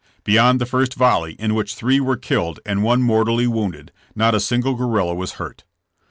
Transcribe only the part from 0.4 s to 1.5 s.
the first volley,